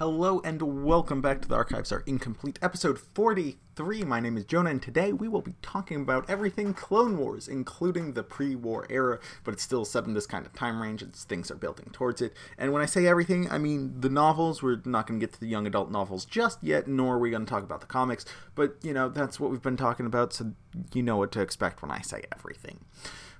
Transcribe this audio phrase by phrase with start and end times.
[0.00, 4.02] Hello and welcome back to the Archives Are Incomplete, episode 43.
[4.04, 8.14] My name is Jonah, and today we will be talking about everything Clone Wars, including
[8.14, 11.24] the pre war era, but it's still set in this kind of time range as
[11.24, 12.32] things are building towards it.
[12.56, 14.62] And when I say everything, I mean the novels.
[14.62, 17.28] We're not going to get to the young adult novels just yet, nor are we
[17.28, 18.24] going to talk about the comics,
[18.54, 20.54] but you know, that's what we've been talking about, so
[20.94, 22.86] you know what to expect when I say everything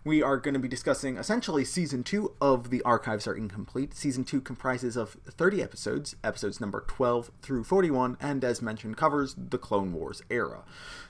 [0.03, 3.95] we are going to be discussing essentially season two of The Archives Are Incomplete.
[3.95, 9.35] Season two comprises of 30 episodes, episodes number 12 through 41, and as mentioned, covers
[9.37, 10.63] the Clone Wars era.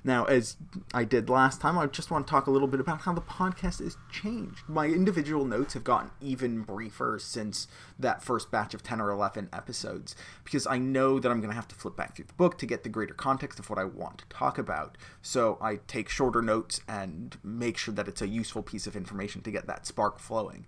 [0.02, 0.56] Now, as
[0.92, 3.20] I did last time, I just want to talk a little bit about how the
[3.20, 4.62] podcast has changed.
[4.66, 9.50] My individual notes have gotten even briefer since that first batch of 10 or 11
[9.52, 12.58] episodes, because I know that I'm going to have to flip back through the book
[12.58, 14.98] to get the greater context of what I want to talk about.
[15.22, 18.96] So I take shorter notes and make sure that it's a useful piece piece of
[18.96, 20.64] information to get that spark flowing.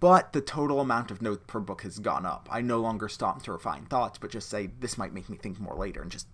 [0.00, 2.48] But the total amount of notes per book has gone up.
[2.50, 5.60] I no longer stop to refine thoughts, but just say, this might make me think
[5.60, 6.28] more later, and just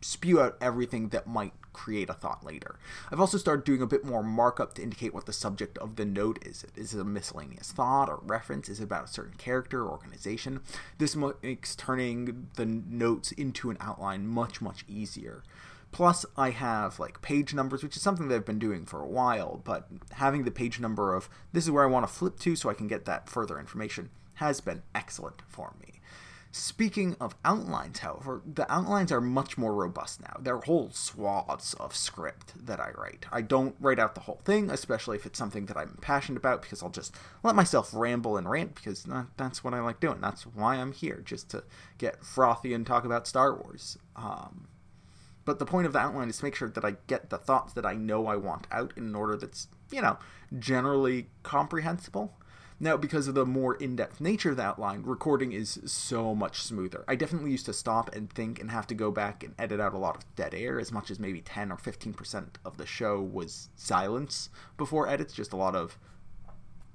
[0.00, 2.78] spew out everything that might create a thought later.
[3.12, 6.04] I've also started doing a bit more markup to indicate what the subject of the
[6.04, 6.64] note is.
[6.74, 8.68] Is it a miscellaneous thought or reference?
[8.68, 10.60] Is it about a certain character or organization?
[10.98, 15.42] This makes turning the notes into an outline much, much easier.
[15.92, 19.08] Plus, I have like page numbers, which is something that I've been doing for a
[19.08, 22.54] while, but having the page number of this is where I want to flip to
[22.54, 26.00] so I can get that further information has been excellent for me.
[26.52, 30.36] Speaking of outlines, however, the outlines are much more robust now.
[30.40, 33.26] They're whole swaths of script that I write.
[33.30, 36.62] I don't write out the whole thing, especially if it's something that I'm passionate about,
[36.62, 40.20] because I'll just let myself ramble and rant, because that's what I like doing.
[40.20, 41.62] That's why I'm here, just to
[41.98, 43.96] get frothy and talk about Star Wars.
[44.16, 44.66] Um,
[45.44, 47.72] but the point of the outline is to make sure that I get the thoughts
[47.74, 50.18] that I know I want out in an order that's, you know,
[50.58, 52.36] generally comprehensible.
[52.82, 56.62] Now, because of the more in depth nature of the outline, recording is so much
[56.62, 57.04] smoother.
[57.06, 59.92] I definitely used to stop and think and have to go back and edit out
[59.92, 63.20] a lot of dead air, as much as maybe 10 or 15% of the show
[63.20, 65.98] was silence before edits, just a lot of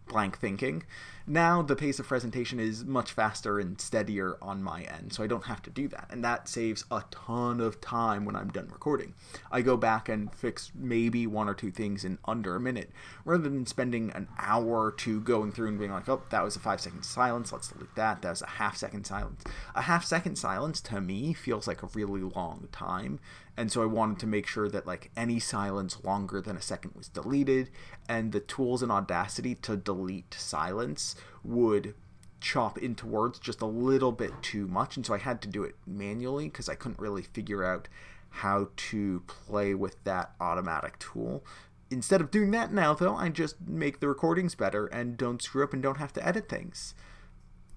[0.07, 0.83] blank thinking.
[1.27, 5.27] Now the pace of presentation is much faster and steadier on my end, so I
[5.27, 6.05] don't have to do that.
[6.11, 9.15] And that saves a ton of time when I'm done recording.
[9.51, 12.91] I go back and fix maybe one or two things in under a minute,
[13.23, 16.55] rather than spending an hour or two going through and being like, oh, that was
[16.55, 18.21] a five second silence, let's delete that.
[18.21, 19.43] That was a half second silence.
[19.73, 23.19] A half second silence to me feels like a really long time,
[23.57, 26.91] and so I wanted to make sure that like any silence longer than a second
[26.95, 27.71] was deleted,
[28.07, 31.93] and the tools in Audacity to delete silence would
[32.39, 35.63] chop into words just a little bit too much, and so I had to do
[35.63, 37.87] it manually because I couldn't really figure out
[38.29, 41.43] how to play with that automatic tool.
[41.89, 45.63] Instead of doing that now, though, I just make the recordings better and don't screw
[45.63, 46.93] up and don't have to edit things.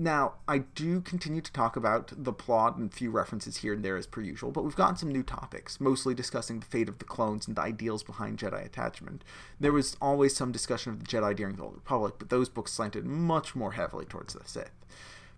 [0.01, 3.85] Now, I do continue to talk about the plot and a few references here and
[3.85, 7.01] there as per usual, but we've gotten some new topics, mostly discussing the fate of
[7.01, 9.25] the clones and the ideals behind Jedi attachment.
[9.59, 12.73] There was always some discussion of the Jedi during the Old Republic, but those books
[12.73, 14.71] slanted much more heavily towards the Sith,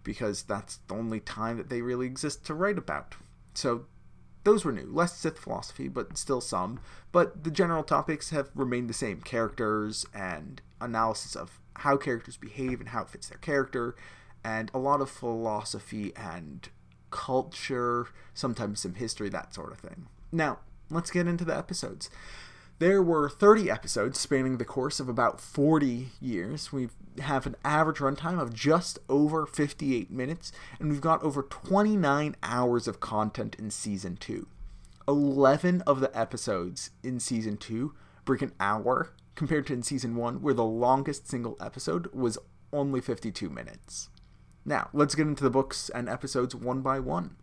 [0.04, 3.14] because that's the only time that they really exist to write about.
[3.54, 3.86] So
[4.44, 4.90] those were new.
[4.92, 6.80] Less Sith philosophy, but still some.
[7.12, 12.80] But the general topics have remained the same characters and analysis of how characters behave
[12.80, 13.96] and how it fits their character,
[14.44, 16.68] and a lot of philosophy and
[17.10, 20.06] culture, sometimes some history, that sort of thing.
[20.32, 20.58] Now,
[20.90, 22.10] let's get into the episodes.
[22.78, 26.72] There were 30 episodes spanning the course of about 40 years.
[26.72, 26.88] We
[27.20, 32.88] have an average runtime of just over 58 minutes, and we've got over 29 hours
[32.88, 34.46] of content in season 2.
[35.06, 37.92] 11 of the episodes in season 2
[38.24, 42.38] break an hour compared to in season 1, where the longest single episode was
[42.72, 44.08] only 52 minutes.
[44.70, 47.34] Now, let's get into the books and episodes one by one.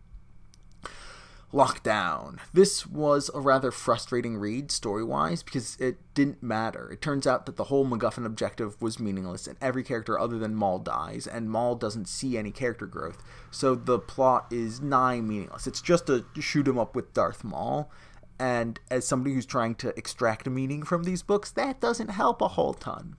[1.52, 2.38] Lockdown.
[2.54, 6.90] This was a rather frustrating read story wise because it didn't matter.
[6.90, 10.54] It turns out that the whole MacGuffin objective was meaningless and every character other than
[10.54, 15.66] Maul dies, and Maul doesn't see any character growth, so the plot is nigh meaningless.
[15.66, 17.90] It's just a shoot him up with Darth Maul,
[18.38, 22.40] and as somebody who's trying to extract a meaning from these books, that doesn't help
[22.40, 23.16] a whole ton.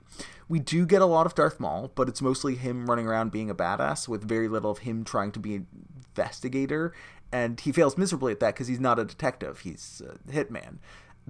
[0.49, 3.49] We do get a lot of Darth Maul, but it's mostly him running around being
[3.49, 5.67] a badass with very little of him trying to be an
[6.15, 6.93] investigator.
[7.31, 10.79] And he fails miserably at that because he's not a detective, he's a hitman.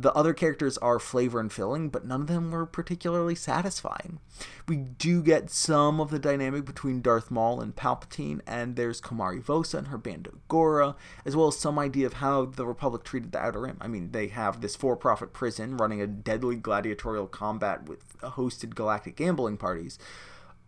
[0.01, 4.19] The other characters are flavor and filling, but none of them were particularly satisfying.
[4.65, 9.43] We do get some of the dynamic between Darth Maul and Palpatine, and there's Komari
[9.43, 13.33] Vosa and her Bando Gora, as well as some idea of how the Republic treated
[13.33, 13.77] the Outer Rim.
[13.81, 18.75] I mean, they have this for profit prison running a deadly gladiatorial combat with hosted
[18.75, 19.99] galactic gambling parties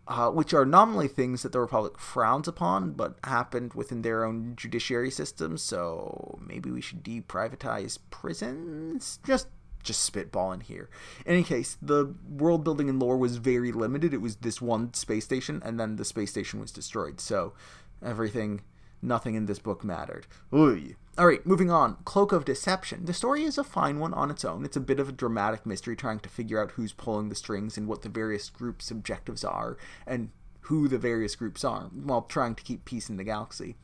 [0.08, 4.54] uh, which are nominally things that the Republic frowns upon, but happened within their own
[4.56, 5.56] judiciary system.
[5.56, 9.18] So maybe we should deprivatize prisons.
[9.24, 9.48] Just
[9.82, 10.88] just spitballing here.
[11.26, 14.14] In any case, the world building and lore was very limited.
[14.14, 17.20] It was this one space station, and then the space station was destroyed.
[17.20, 17.52] So
[18.00, 18.62] everything,
[19.00, 20.26] nothing in this book mattered.
[20.52, 20.94] Oy.
[21.18, 21.98] All right, moving on.
[22.06, 23.04] Cloak of Deception.
[23.04, 24.64] The story is a fine one on its own.
[24.64, 27.76] It's a bit of a dramatic mystery trying to figure out who's pulling the strings
[27.76, 29.76] and what the various groups' objectives are
[30.06, 30.30] and
[30.62, 33.76] who the various groups are while trying to keep peace in the galaxy.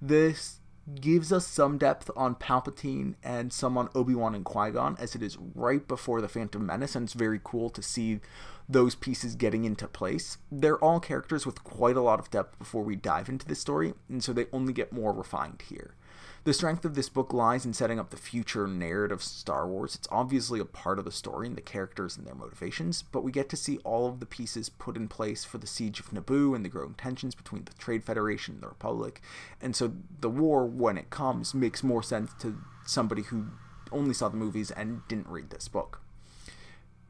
[0.00, 0.60] This
[0.98, 5.14] gives us some depth on Palpatine and some on Obi Wan and Qui Gon, as
[5.14, 8.20] it is right before the Phantom Menace, and it's very cool to see
[8.66, 10.38] those pieces getting into place.
[10.50, 13.92] They're all characters with quite a lot of depth before we dive into this story,
[14.08, 15.94] and so they only get more refined here.
[16.46, 19.96] The strength of this book lies in setting up the future narrative of Star Wars.
[19.96, 23.32] It's obviously a part of the story and the characters and their motivations, but we
[23.32, 26.54] get to see all of the pieces put in place for the siege of Naboo
[26.54, 29.20] and the growing tensions between the Trade Federation and the Republic.
[29.60, 33.48] And so the war, when it comes, makes more sense to somebody who
[33.90, 36.00] only saw the movies and didn't read this book.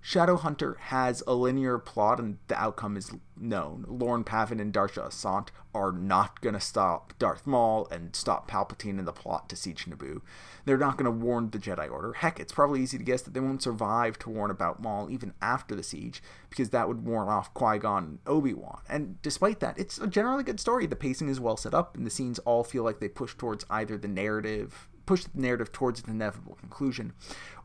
[0.06, 3.84] Shadowhunter has a linear plot and the outcome is known.
[3.88, 9.00] Lorn Pavan and Darsha Assant are not going to stop Darth Maul and stop Palpatine
[9.00, 10.20] in the plot to siege Naboo.
[10.64, 12.12] They're not going to warn the Jedi Order.
[12.12, 15.34] Heck, it's probably easy to guess that they won't survive to warn about Maul even
[15.42, 18.82] after the siege, because that would warn off Qui Gon and Obi Wan.
[18.88, 20.86] And despite that, it's a generally good story.
[20.86, 23.66] The pacing is well set up, and the scenes all feel like they push towards
[23.70, 27.12] either the narrative, push the narrative towards an inevitable conclusion,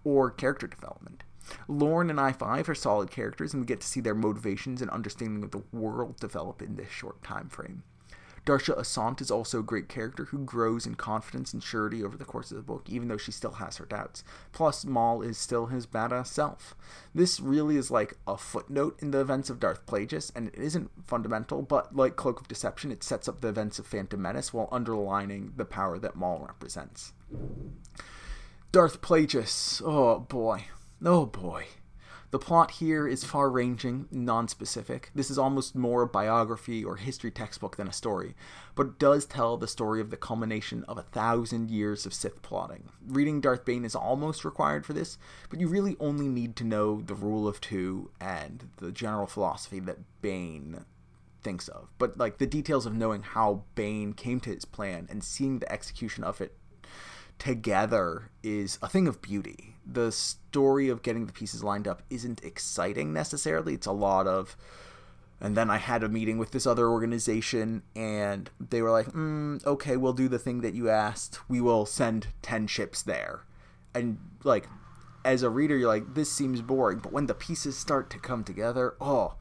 [0.03, 1.23] or character development.
[1.67, 4.91] Lorn and I 5 are solid characters, and we get to see their motivations and
[4.91, 7.83] understanding of the world develop in this short time frame.
[8.45, 12.25] Darsha Assant is also a great character who grows in confidence and surety over the
[12.25, 14.23] course of the book, even though she still has her doubts.
[14.51, 16.75] Plus, Maul is still his badass self.
[17.13, 20.89] This really is like a footnote in the events of Darth Plagueis, and it isn't
[21.05, 24.69] fundamental, but like Cloak of Deception, it sets up the events of Phantom Menace while
[24.71, 27.13] underlining the power that Maul represents.
[28.71, 30.65] Darth Plagueis, oh boy.
[31.03, 31.65] Oh boy.
[32.29, 35.09] The plot here is far ranging, non specific.
[35.15, 38.35] This is almost more a biography or history textbook than a story,
[38.75, 42.41] but it does tell the story of the culmination of a thousand years of Sith
[42.43, 42.89] plotting.
[43.05, 45.17] Reading Darth Bane is almost required for this,
[45.49, 49.79] but you really only need to know the rule of two and the general philosophy
[49.81, 50.85] that Bane
[51.41, 51.89] thinks of.
[51.97, 55.71] But like the details of knowing how Bane came to his plan and seeing the
[55.71, 56.55] execution of it
[57.39, 59.75] together is a thing of beauty.
[59.85, 63.73] The story of getting the pieces lined up isn't exciting necessarily.
[63.73, 64.55] It's a lot of
[65.41, 69.65] and then I had a meeting with this other organization, and they were like, mm,
[69.65, 71.39] okay, we'll do the thing that you asked.
[71.49, 73.41] We will send 10 ships there.
[73.95, 74.67] And, like,
[75.25, 76.99] as a reader, you're like, this seems boring.
[76.99, 79.33] But when the pieces start to come together, oh,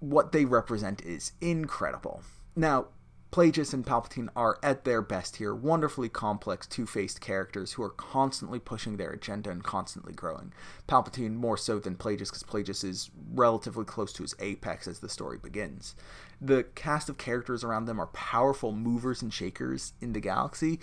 [0.00, 2.20] what they represent is incredible.
[2.54, 2.88] Now,
[3.36, 7.90] Plagueis and Palpatine are at their best here, wonderfully complex, two faced characters who are
[7.90, 10.54] constantly pushing their agenda and constantly growing.
[10.88, 15.10] Palpatine more so than Plagueis, because Plagueis is relatively close to his apex as the
[15.10, 15.94] story begins.
[16.40, 20.80] The cast of characters around them are powerful movers and shakers in the galaxy,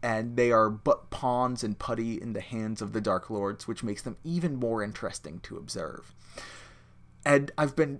[0.00, 3.82] and they are but pawns and putty in the hands of the Dark Lords, which
[3.82, 6.14] makes them even more interesting to observe.
[7.26, 7.98] And I've been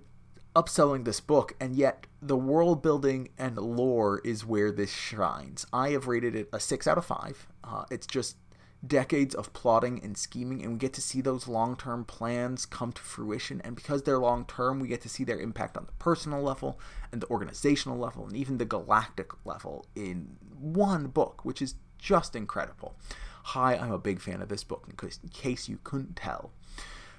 [0.55, 5.65] upselling this book, and yet the world building and lore is where this shines.
[5.71, 7.47] I have rated it a 6 out of 5.
[7.63, 8.37] Uh, it's just
[8.85, 12.91] decades of plotting and scheming, and we get to see those long term plans come
[12.93, 13.61] to fruition.
[13.63, 16.79] And because they're long term, we get to see their impact on the personal level
[17.11, 22.35] and the organizational level and even the galactic level in one book, which is just
[22.35, 22.95] incredible.
[23.43, 26.51] Hi, I'm a big fan of this book, in case, in case you couldn't tell.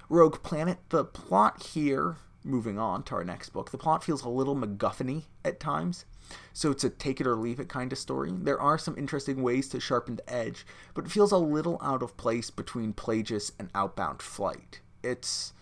[0.09, 4.29] Rogue Planet, the plot here moving on to our next book, the plot feels a
[4.29, 6.05] little MacGuffin at times.
[6.53, 8.31] So it's a take it or leave it kind of story.
[8.33, 12.01] There are some interesting ways to sharpen the edge, but it feels a little out
[12.01, 14.79] of place between Plagueis and Outbound Flight.
[15.03, 15.53] It's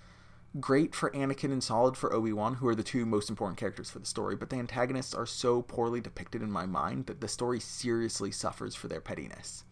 [0.59, 3.89] great for Anakin and solid for Obi Wan, who are the two most important characters
[3.89, 7.27] for the story, but the antagonists are so poorly depicted in my mind that the
[7.27, 9.63] story seriously suffers for their pettiness.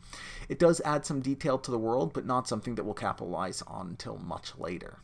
[0.50, 3.90] It does add some detail to the world, but not something that we'll capitalize on
[3.90, 5.00] until much later.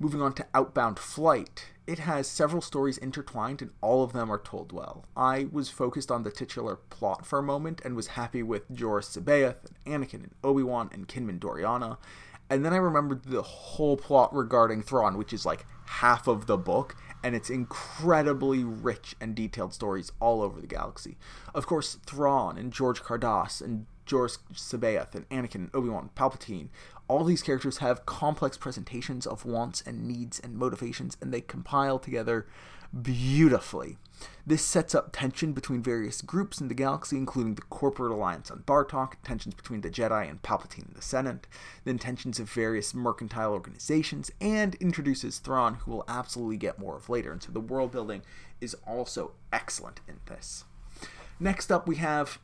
[0.00, 4.40] Moving on to Outbound Flight, it has several stories intertwined and all of them are
[4.40, 5.04] told well.
[5.16, 9.16] I was focused on the titular plot for a moment and was happy with Joruus
[9.16, 11.98] C'baoth and Anakin and Obi-Wan and Kinman Doriana.
[12.50, 16.58] And then I remembered the whole plot regarding Thrawn, which is like half of the
[16.58, 21.16] book, and it's incredibly rich and detailed stories all over the galaxy.
[21.54, 26.68] Of course, Thrawn and Jorj Car'das and Joruus C'baoth and Anakin, and Obi-Wan, Palpatine.
[27.06, 31.98] All these characters have complex presentations of wants and needs and motivations, and they compile
[31.98, 32.46] together
[33.02, 33.98] beautifully.
[34.46, 38.60] This sets up tension between various groups in the galaxy, including the Corporate Alliance on
[38.60, 41.46] Barlok, tensions between the Jedi and Palpatine in the Senate,
[41.84, 47.08] then tensions of various mercantile organizations, and introduces Thrawn, who we'll absolutely get more of
[47.08, 47.32] later.
[47.32, 48.22] And so the world building
[48.60, 50.64] is also excellent in this.
[51.40, 52.38] Next up, we have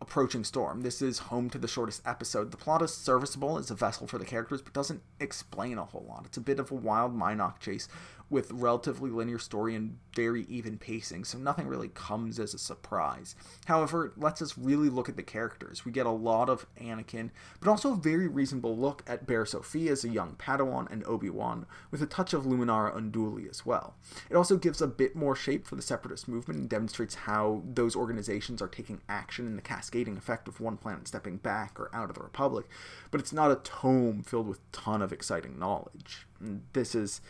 [0.00, 0.82] approaching storm.
[0.82, 2.50] This is home to the shortest episode.
[2.50, 6.06] The plot is serviceable as a vessel for the characters, but doesn't explain a whole
[6.08, 6.24] lot.
[6.26, 7.88] It's a bit of a wild Mynock chase
[8.30, 13.34] with relatively linear story and very even pacing, so nothing really comes as a surprise.
[13.64, 15.84] However, it lets us really look at the characters.
[15.84, 17.30] We get a lot of Anakin,
[17.60, 21.66] but also a very reasonable look at Barriss Offee as a young Padawan and Obi-Wan,
[21.90, 23.94] with a touch of Luminara Unduli as well.
[24.28, 27.96] It also gives a bit more shape for the separatist movement and demonstrates how those
[27.96, 32.10] organizations are taking action in the cascading effect of one planet stepping back or out
[32.10, 32.66] of the Republic,
[33.10, 36.26] but it's not a tome filled with ton of exciting knowledge.
[36.72, 37.20] This is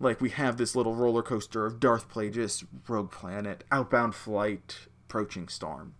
[0.00, 5.48] like we have this little roller coaster of Darth Plagueis, Rogue Planet, Outbound Flight, Approaching
[5.48, 5.94] Storm.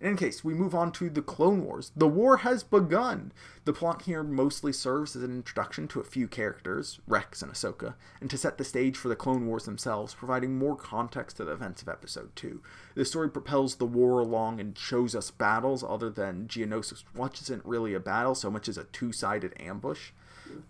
[0.00, 1.90] In any case, we move on to the Clone Wars.
[1.96, 3.32] The war has begun.
[3.64, 7.94] The plot here mostly serves as an introduction to a few characters, Rex and Ahsoka,
[8.20, 11.52] and to set the stage for the Clone Wars themselves, providing more context to the
[11.52, 12.60] events of Episode 2.
[12.96, 17.64] The story propels the war along and shows us battles other than Geonosis, which isn't
[17.64, 20.10] really a battle so much as a two sided ambush.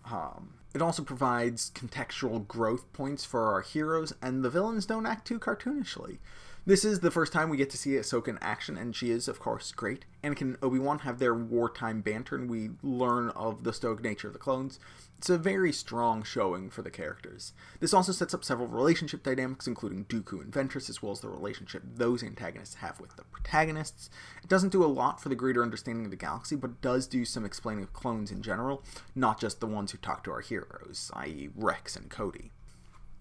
[0.09, 5.27] Um, it also provides contextual growth points for our heroes, and the villains don't act
[5.27, 6.19] too cartoonishly.
[6.67, 9.29] This is the first time we get to see Ahsoka in action, and she is,
[9.29, 10.07] of course, great.
[10.23, 14.33] Anakin and Obi-Wan have their wartime banter, and we learn of the stoic nature of
[14.33, 14.81] the clones.
[15.19, 17.53] It's a very strong showing for the characters.
[17.81, 21.29] This also sets up several relationship dynamics, including Dooku and Ventress, as well as the
[21.29, 24.09] relationship those antagonists have with the protagonists.
[24.43, 27.27] It doesn't do a lot for the greater understanding of the galaxy, but does do
[27.27, 28.83] some explaining of clones in general,
[29.15, 32.53] not just the ones who talk to our heroes, i.e., Rex and Cody.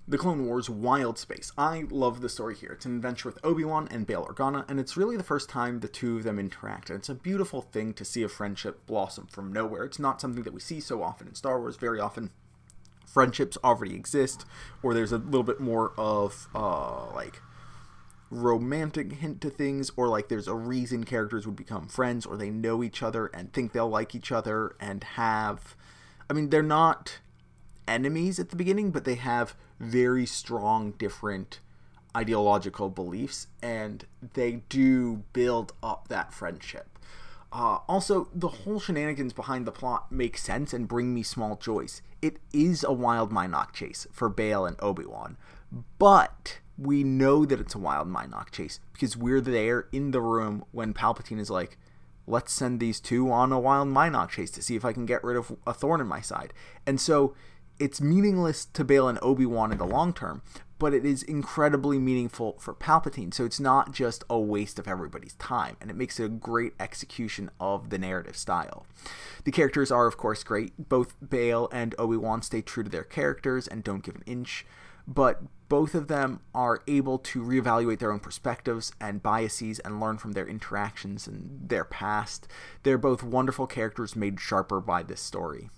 [0.06, 1.54] The Clone Wars Wild Space.
[1.58, 2.74] I love the story here.
[2.74, 5.88] It's an adventure with Obi-Wan and Bail Organa, and it's really the first time the
[5.88, 9.54] two of them interact, and it's a beautiful thing to see a friendship blossom from
[9.54, 9.86] nowhere.
[9.86, 11.78] It's not something that we see so often in Star Wars.
[11.78, 12.32] Very often,
[13.06, 14.46] friendships already exist,
[14.82, 17.42] or there's a little bit more of, uh, like,
[18.30, 22.50] romantic hint to things, or like there's a reason characters would become friends, or they
[22.50, 25.78] know each other and think they'll like each other, and have...
[26.30, 27.20] I mean, they're not
[27.88, 31.60] enemies at the beginning, but they have very strong different
[32.16, 36.88] ideological beliefs and they do build up that friendship.
[37.52, 42.02] Uh, also, the whole shenanigans behind the plot make sense and bring me small joys.
[42.22, 45.38] It is a wild Mynock chase for Bail and Obi-Wan,
[46.00, 50.66] but we know that it's a wild Mynock chase because we're there in the room
[50.72, 51.78] when Palpatine is like,
[52.26, 55.24] let's send these two on a wild Mynock chase to see if I can get
[55.24, 56.54] rid of a thorn in my side.
[56.88, 57.36] And so
[57.80, 60.42] it's meaningless to Bail and Obi-Wan in the long term,
[60.80, 63.34] but it is incredibly meaningful for Palpatine.
[63.34, 66.74] So it's not just a waste of everybody's time, and it makes it a great
[66.80, 68.86] execution of the narrative style.
[69.46, 70.90] The characters are, of course, great.
[70.90, 74.66] Both Bail and Obi-Wan stay true to their characters and don't give an inch,
[75.08, 80.18] but both of them are able to reevaluate their own perspectives and biases and learn
[80.18, 82.48] from their interactions and their past.
[82.84, 85.70] They're both wonderful characters made sharper by this story.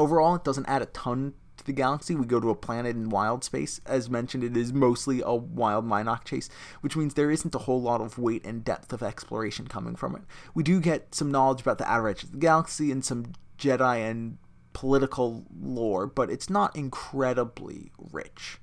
[0.00, 2.14] Overall, it doesn't add a ton to the galaxy.
[2.14, 3.82] We go to a planet in wild space.
[3.84, 6.48] As mentioned, it is mostly a wild Mynock chase,
[6.80, 10.16] which means there isn't a whole lot of weight and depth of exploration coming from
[10.16, 10.22] it.
[10.54, 13.98] We do get some knowledge about the outer edge of the galaxy and some Jedi
[14.10, 14.38] and
[14.72, 18.58] political lore, but it's not incredibly rich.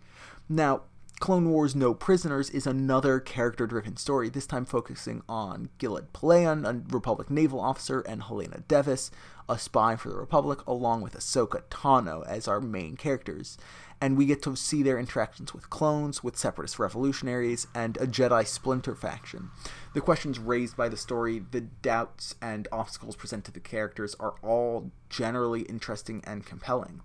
[0.49, 0.81] Now,
[1.19, 6.67] Clone Wars No Prisoners is another character driven story, this time focusing on Gilad Pellaeon,
[6.67, 9.09] a Republic naval officer, and Hallena Devis,
[9.49, 13.57] a spy for the Republic, along with Ahsoka Tano as our main characters.
[13.99, 18.45] And we get to see their interactions with clones, with separatist revolutionaries, and a Jedi
[18.45, 19.49] splinter faction.
[19.93, 24.35] The questions raised by the story, the doubts and obstacles presented to the characters are
[24.43, 27.01] all generally interesting and compelling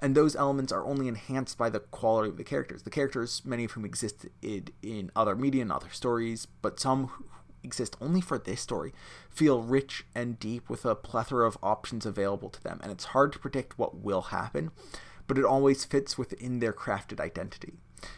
[0.00, 2.82] and those elements are only enhanced by the quality of the characters.
[2.82, 7.10] The characters, many of whom existed in other media and other stories, but some
[7.62, 8.92] exist only for this story,
[9.30, 13.32] feel rich and deep with a plethora of options available to them, and it's hard
[13.32, 14.70] to predict what will happen,
[15.26, 17.74] but it always fits within their crafted identity.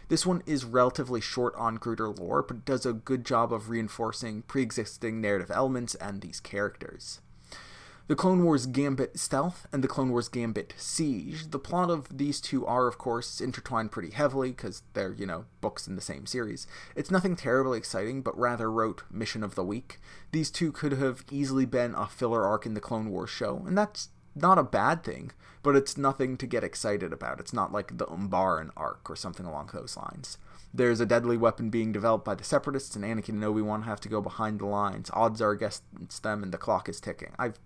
[0.08, 4.42] This one is relatively short on Gruder lore, but does a good job of reinforcing
[4.42, 7.20] pre existing narrative elements and these characters.
[8.10, 11.48] The Clone Wars Gambit Stealth and the Clone Wars Gambit Siege.
[11.48, 15.44] The plot of these two are, of course, intertwined pretty heavily because they're, you know,
[15.60, 16.66] books in the same series.
[16.96, 20.00] It's nothing terribly exciting, but rather wrote Mission of the Week.
[20.32, 23.78] These two could have easily been a filler arc in the Clone Wars show, and
[23.78, 25.30] that's not a bad thing,
[25.62, 27.38] but it's nothing to get excited about.
[27.38, 30.36] It's not like the Umbaran arc or something along those lines.
[30.74, 34.00] There's a deadly weapon being developed by the Separatists, and Anakin and Obi Wan have
[34.00, 35.12] to go behind the lines.
[35.12, 35.84] Odds are against
[36.24, 37.34] them, and the clock is ticking.
[37.38, 37.60] I've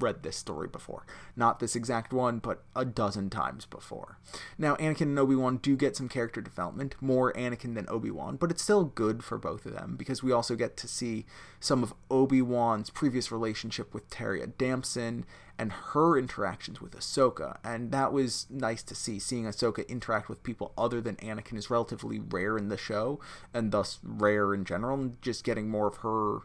[0.00, 1.04] read this story before.
[1.36, 4.18] Not this exact one, but a dozen times before.
[4.56, 8.36] Now, Anakin and Obi Wan do get some character development, more Anakin than Obi Wan,
[8.36, 11.26] but it's still good for both of them because we also get to see
[11.60, 15.24] some of Obi Wan's previous relationship with Taria Damsin
[15.58, 19.18] and her interactions with Ahsoka, and that was nice to see.
[19.18, 23.18] Seeing Ahsoka interact with people other than Anakin is relatively rare in the show,
[23.52, 26.42] and thus rare in general, and just getting more of her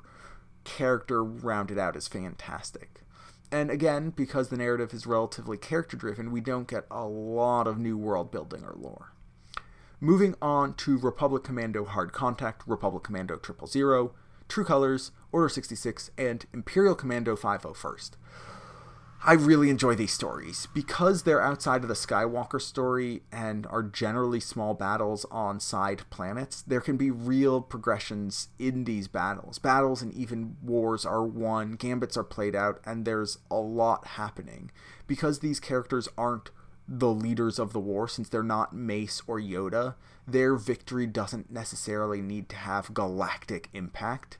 [0.63, 3.03] character rounded out is fantastic
[3.53, 7.77] and again, because the narrative is relatively character driven, we don't get a lot of
[7.77, 9.13] new world building or lore.
[10.01, 14.15] Moving on to Republic Commando Hard Contact, Republic Commando Triple Zero,
[14.49, 18.11] True Colors, Order 66, and Imperial Commando 501st.
[19.25, 24.41] I really enjoy these stories because they're outside of the Skywalker story and are generally
[24.41, 26.61] small battles on side planets.
[26.61, 29.59] There can be real progressions in these battles.
[29.59, 34.71] Battles and even wars are won, gambits are played out, and there's a lot happening.
[35.07, 36.49] Because these characters aren't
[36.85, 39.95] the leaders of the war, since they're not Mace or Yoda,
[40.27, 44.37] their victory doesn't necessarily need to have galactic impact.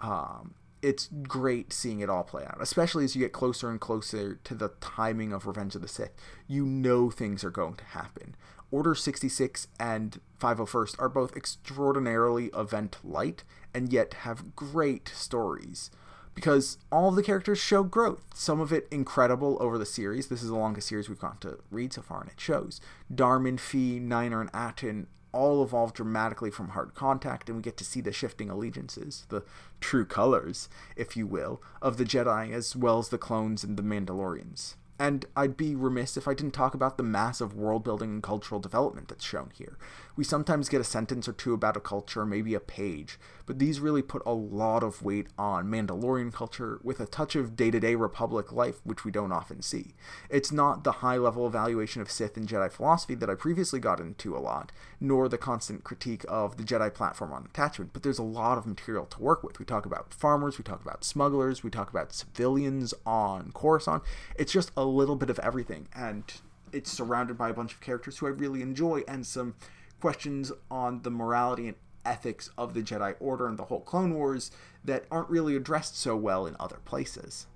[0.00, 4.38] Um, it's great seeing it all play out, especially as you get closer and closer
[4.44, 6.12] to the timing of Revenge of the Sith.
[6.46, 8.36] You know things are going to happen.
[8.70, 15.90] Order 66 and 501st are both extraordinarily event light and yet have great stories
[16.34, 18.24] because all of the characters show growth.
[18.34, 20.26] Some of it incredible over the series.
[20.26, 22.80] This is the longest series we've got to read so far, and it shows.
[23.12, 27.84] Darman, Fi, Niner, and Atin all evolve dramatically from hard contact, and we get to
[27.84, 29.42] see the shifting allegiances, the
[29.80, 33.82] true colors, if you will, of the Jedi as well as the clones and the
[33.82, 34.74] Mandalorians.
[34.98, 38.60] And I'd be remiss if I didn't talk about the massive world building and cultural
[38.60, 39.76] development that's shown here.
[40.16, 43.80] We sometimes get a sentence or two about a culture, maybe a page, but these
[43.80, 47.80] really put a lot of weight on Mandalorian culture with a touch of day to
[47.80, 49.94] day Republic life, which we don't often see.
[50.30, 53.98] It's not the high level evaluation of Sith and Jedi philosophy that I previously got
[53.98, 58.20] into a lot, nor the constant critique of the Jedi platform on attachment, but there's
[58.20, 59.58] a lot of material to work with.
[59.58, 64.04] We talk about farmers, we talk about smugglers, we talk about civilians on Coruscant.
[64.36, 66.24] It's just a little bit of everything, and
[66.72, 69.54] it's surrounded by a bunch of characters who I really enjoy and some
[70.00, 74.50] questions on the morality and ethics of the Jedi Order and the whole Clone Wars
[74.84, 77.46] that aren't really addressed so well in other places.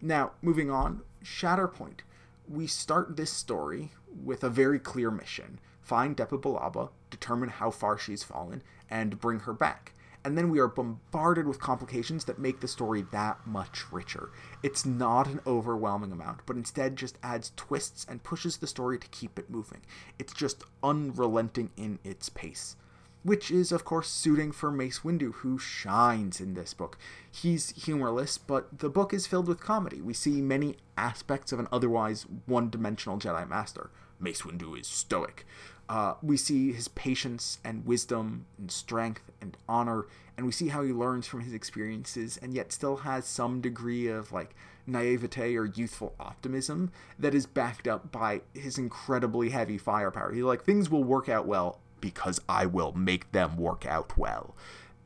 [0.00, 2.00] Now, moving on, Shatterpoint.
[2.48, 7.98] We start this story with a very clear mission find Depa Billaba, determine how far
[7.98, 9.92] she's fallen, and bring her back
[10.24, 14.30] and then we are bombarded with complications that make the story that much richer.
[14.62, 19.08] It's not an overwhelming amount, but instead just adds twists and pushes the story to
[19.08, 19.82] keep it moving.
[20.18, 22.76] It's just unrelenting in its pace.
[23.22, 26.98] Which is, of course, suiting for Mace Windu, who shines in this book.
[27.30, 30.02] He's humorless, but the book is filled with comedy.
[30.02, 33.90] We see many aspects of an otherwise one dimensional Jedi Master.
[34.20, 35.46] Mace Windu is stoic.
[35.88, 40.82] Uh, we see his patience and wisdom and strength and honor, and we see how
[40.82, 44.54] he learns from his experiences and yet still has some degree of like
[44.86, 50.32] naivete or youthful optimism that is backed up by his incredibly heavy firepower.
[50.32, 54.54] He's like, things will work out well because I will make them work out well.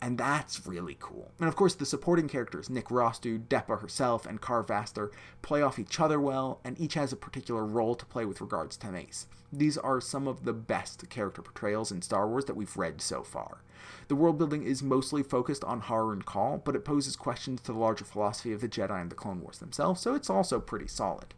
[0.00, 1.32] And that's really cool.
[1.40, 5.10] And of course, the supporting characters, Nick Rostu, Depa herself, and Kar Vastor,
[5.42, 8.76] play off each other well, and each has a particular role to play with regards
[8.78, 9.26] to Mace.
[9.52, 13.22] These are some of the best character portrayals in Star Wars that we've read so
[13.22, 13.62] far.
[14.08, 17.78] The world building is mostly focused on Haruun Kal, but it poses questions to the
[17.78, 21.34] larger philosophy of the Jedi and the Clone Wars themselves, so it's also pretty solid.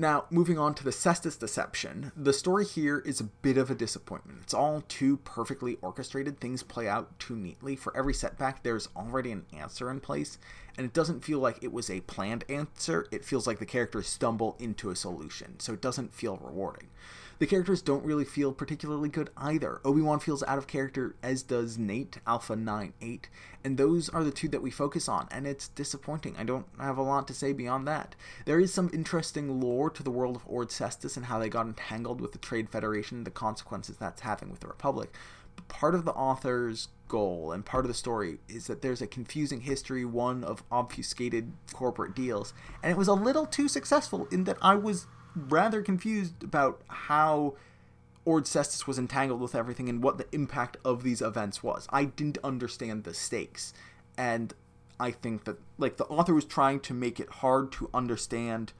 [0.00, 3.74] Now, moving on to the Cestus Deception, the story here is a bit of a
[3.74, 4.38] disappointment.
[4.44, 7.74] It's all too perfectly orchestrated, things play out too neatly.
[7.74, 10.38] For every setback, there's already an answer in place,
[10.78, 13.06] and it doesn't feel like it was a planned answer.
[13.10, 16.88] It feels like the characters stumble into a solution, so it doesn't feel rewarding.
[17.40, 19.80] The characters don't really feel particularly good either.
[19.84, 23.24] Obi-Wan feels out of character, as does Nate, Alpha 9-8,
[23.64, 26.36] and those are the two that we focus on, and it's disappointing.
[26.36, 28.16] I don't have a lot to say beyond that.
[28.44, 31.66] There is some interesting lore to the world of Ord Cestus and how they got
[31.66, 35.12] entangled with the Trade Federation the consequences that's having with the Republic,
[35.66, 39.62] part of the author's goal and part of the story is that there's a confusing
[39.62, 44.58] history, one of obfuscated corporate deals, and it was a little too successful in that
[44.62, 47.54] I was rather confused about how
[48.24, 51.86] Ord Cestus was entangled with everything and what the impact of these events was.
[51.90, 53.72] I didn't understand the stakes,
[54.16, 54.52] and
[55.00, 58.72] I think that like the author was trying to make it hard to understand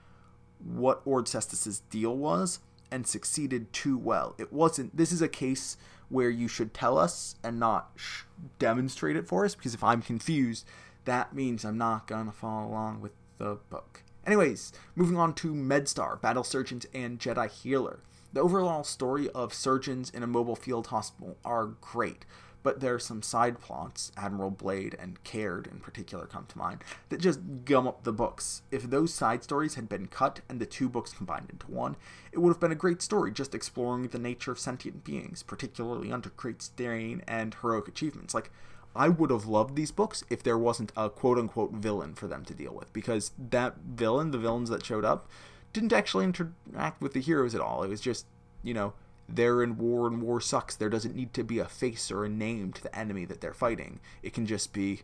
[0.62, 2.60] what Ord Cestus's deal was
[2.90, 4.34] and succeeded too well.
[4.38, 4.96] It wasn't.
[4.96, 5.76] This is a case
[6.08, 8.22] where you should tell us and not sh-
[8.58, 10.66] demonstrate it for us because if I'm confused,
[11.04, 14.02] that means I'm not gonna follow along with the book.
[14.26, 18.00] Anyways, moving on to MedStar, Battle Surgeons and Jedi Healer.
[18.32, 22.26] The overall story of surgeons in a mobile field hospital are great,
[22.62, 26.82] but there are some side plots, Admiral Bleyd and Kaird in particular come to mind,
[27.08, 28.62] that just gum up the books.
[28.70, 31.96] If those side stories had been cut and the two books combined into one,
[32.32, 36.12] it would have been a great story just exploring the nature of sentient beings, particularly
[36.12, 38.34] under great strain and heroic achievements.
[38.34, 38.50] Like,
[38.96, 42.44] I would have loved these books if there wasn't a quote unquote villain for them
[42.46, 45.28] to deal with, because that villain, the villains that showed up,
[45.72, 47.82] didn't actually interact with the heroes at all.
[47.82, 48.26] It was just,
[48.62, 48.94] you know,
[49.28, 50.74] they're in war and war sucks.
[50.74, 53.52] There doesn't need to be a face or a name to the enemy that they're
[53.52, 54.00] fighting.
[54.22, 55.02] It can just be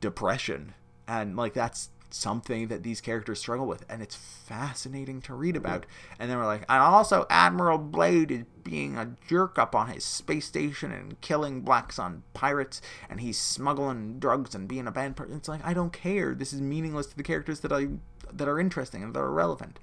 [0.00, 0.74] depression.
[1.08, 5.86] And like that's something that these characters struggle with and it's fascinating to read about.
[6.18, 10.04] And then we're like, and also Admiral Bleyd is being a jerk up on his
[10.04, 15.16] space station and killing Black Sun pirates and he's smuggling drugs and being a bad
[15.16, 15.36] person.
[15.36, 16.34] It's like I don't care.
[16.34, 17.88] This is meaningless to the characters that I
[18.32, 19.80] that are interesting and that are relevant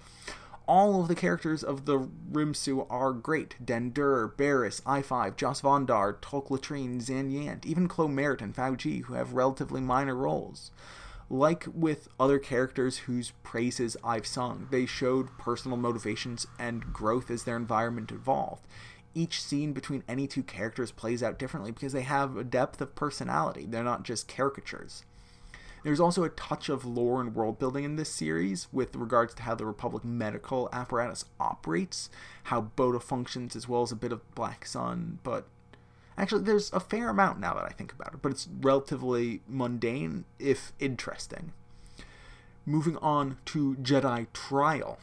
[0.68, 3.56] all of the characters of the Rimsoo are great.
[3.64, 8.76] Den Dhur, Barriss, I5, Jos Vondar, Tolk Latrine, Zan Yant, even Klo Merit and Phow
[8.76, 10.72] Ji who have relatively minor roles.
[11.30, 17.44] Like with other characters whose praises I've sung, they showed personal motivations and growth as
[17.44, 18.66] their environment evolved.
[19.14, 22.96] Each scene between any two characters plays out differently because they have a depth of
[22.96, 23.66] personality.
[23.66, 25.04] They're not just caricatures.
[25.88, 29.44] There's also a touch of lore and world building in this series with regards to
[29.44, 32.10] how the Republic medical apparatus operates,
[32.44, 35.20] how Bota functions, as well as a bit of Black Sun.
[35.24, 35.48] But
[36.18, 40.26] actually, there's a fair amount now that I think about it, but it's relatively mundane,
[40.40, 41.54] if interesting.
[42.66, 45.00] Moving on to Jedi Trial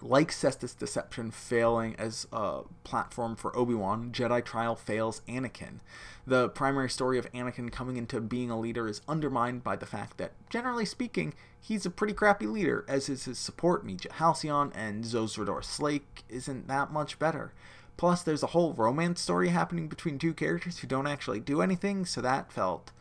[0.00, 5.80] like Cestus Deception failing as a platform for Obi Wan, Jedi Trial fails Anakin.
[6.26, 10.18] The primary story of Anakin coming into being a leader is undermined by the fact
[10.18, 15.04] that, generally speaking, he's a pretty crappy leader, as is his support, Mijit Halcyon, and
[15.04, 17.52] Zozridor Slayke isn't that much better.
[17.96, 22.04] Plus, there's a whole romance story happening between two characters who don't actually do anything,
[22.04, 22.92] so that felt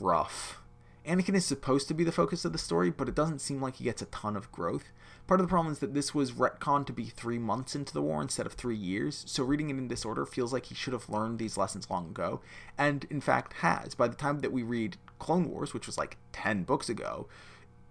[0.00, 0.62] rough.
[1.06, 3.76] Anakin is supposed to be the focus of the story, but it doesn't seem like
[3.76, 4.86] he gets a ton of growth.
[5.26, 8.02] Part of the problem is that this was retconned to be three months into the
[8.02, 10.92] war instead of three years, so reading it in this order feels like he should
[10.92, 12.40] have learned these lessons long ago,
[12.78, 13.94] and in fact has.
[13.94, 17.26] By the time that we read Clone Wars, which was like 10 books ago,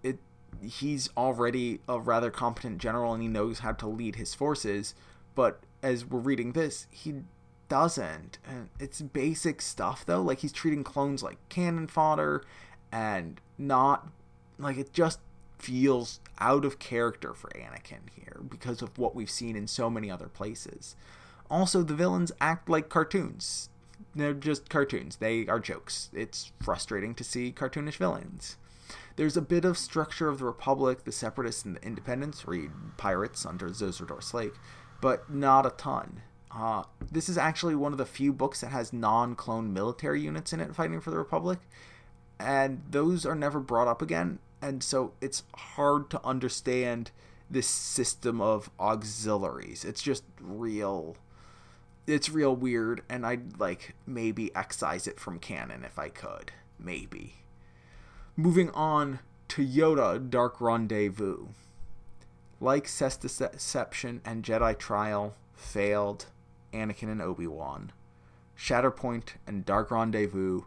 [0.02, 0.18] it
[0.62, 4.94] he's already a rather competent general and he knows how to lead his forces,
[5.34, 7.16] but as we're reading this, he
[7.68, 8.38] doesn't.
[8.48, 12.42] And it's basic stuff though, like he's treating clones like cannon fodder
[12.90, 14.08] and not
[14.58, 15.20] like it just
[15.58, 20.10] feels out of character for Anakin here because of what we've seen in so many
[20.10, 20.96] other places.
[21.50, 23.68] Also, the villains act like cartoons.
[24.14, 25.16] They're just cartoons.
[25.16, 26.10] They are jokes.
[26.12, 28.56] It's frustrating to see cartoonish villains.
[29.16, 33.46] There's a bit of structure of the Republic, the Separatists, and the Independents, read Pirates
[33.46, 34.56] under Zozridor Slayke,
[35.00, 36.22] but not a ton.
[36.50, 40.52] Uh, this is actually one of the few books that has non clone military units
[40.52, 41.58] in it fighting for the Republic,
[42.38, 47.10] and those are never brought up again and so it's hard to understand
[47.50, 49.84] this system of auxiliaries.
[49.84, 51.16] It's just real
[52.06, 56.52] it's real weird and I'd like maybe excise it from canon if I could.
[56.78, 57.34] Maybe.
[58.36, 61.48] Moving on to Yoda Dark Rendezvous.
[62.60, 66.26] Like Cestus Deception and Jedi Trial failed
[66.72, 67.92] Anakin and Obi-Wan.
[68.56, 70.62] Shatterpoint and Dark Rendezvous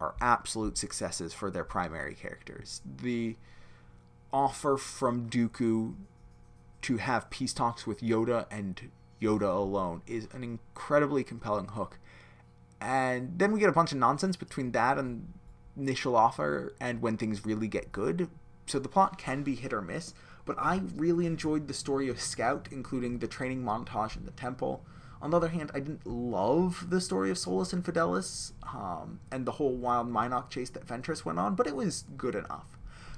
[0.00, 2.82] are absolute successes for their primary characters.
[2.84, 3.36] The
[4.32, 5.94] offer from Dooku
[6.82, 11.98] to have peace talks with Yoda and Yoda alone is an incredibly compelling hook.
[12.80, 15.32] And then we get a bunch of nonsense between that and
[15.76, 18.28] initial offer and when things really get good.
[18.66, 22.20] So the plot can be hit or miss, but I really enjoyed the story of
[22.20, 24.84] Scout, including the training montage in the temple.
[25.24, 29.46] On the other hand, I didn't love the story of Solus and Fidelis um, and
[29.46, 32.66] the whole wild Mynock chase that Ventress went on, but it was good enough.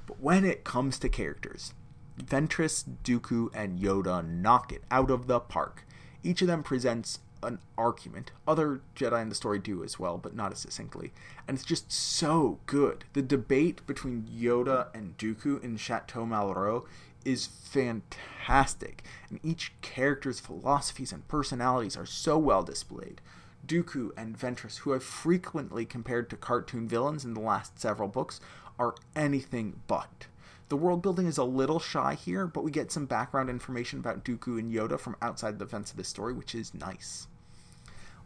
[0.06, 1.74] But when it comes to characters,
[2.16, 5.84] Ventress, Dooku, and Yoda knock it out of the park.
[6.22, 8.30] Each of them presents an argument.
[8.46, 11.12] Other Jedi in the story do as well, but not as succinctly.
[11.48, 13.04] And it's just so good.
[13.14, 16.84] The debate between Yoda and Dooku in Chateau Malreaux
[17.26, 23.20] is fantastic, and each character's philosophies and personalities are so well displayed.
[23.66, 28.40] Dooku and Ventress, who I've frequently compared to cartoon villains in the last several books,
[28.78, 30.26] are anything but.
[30.68, 34.24] The world building is a little shy here, but we get some background information about
[34.24, 37.26] Dooku and Yoda from outside the events of this story, which is nice.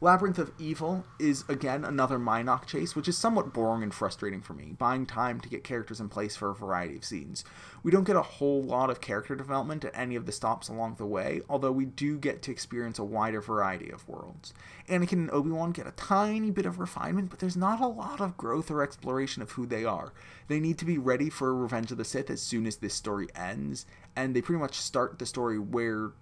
[0.03, 4.55] Labyrinth of Evil is again another Mynock chase, which is somewhat boring and frustrating for
[4.55, 7.45] me, buying time to get characters in place for a variety of scenes.
[7.83, 10.95] We don't get a whole lot of character development at any of the stops along
[10.95, 14.55] the way, although we do get to experience a wider variety of worlds.
[14.89, 18.39] Anakin and Obi-Wan get a tiny bit of refinement, but there's not a lot of
[18.39, 20.15] growth or exploration of who they are.
[20.49, 23.29] They need to be ready for Revenge of the Sith as soon as this story
[23.35, 23.85] ends,
[24.17, 26.13] and they pretty much start the story where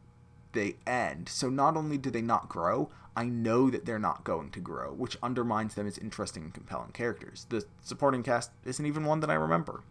[0.53, 1.29] they end.
[1.29, 4.93] So not only do they not grow, I know that they're not going to grow,
[4.93, 7.47] which undermines them as interesting and compelling characters.
[7.49, 9.83] The supporting cast isn't even one that I remember.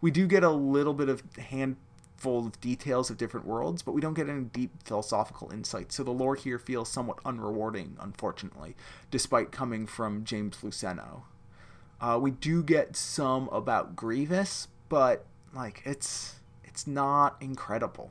[0.00, 4.00] We do get a little bit of handful of details of different worlds, but we
[4.00, 8.74] don't get any deep philosophical insight, so the lore here feels somewhat unrewarding, unfortunately,
[9.10, 11.24] despite coming from James Luceno.
[12.00, 18.10] Uh, we do get some about Grievous, but like it's it's not incredible.